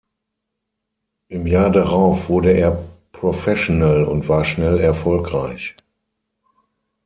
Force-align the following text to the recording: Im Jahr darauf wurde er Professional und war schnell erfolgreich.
Im 1.27 1.45
Jahr 1.45 1.69
darauf 1.69 2.27
wurde 2.27 2.53
er 2.53 2.83
Professional 3.11 4.03
und 4.05 4.27
war 4.27 4.45
schnell 4.45 4.79
erfolgreich. 4.79 5.75